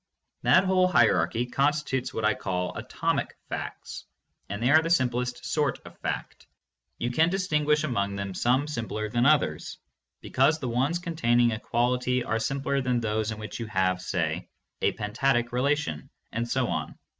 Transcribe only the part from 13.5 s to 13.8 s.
you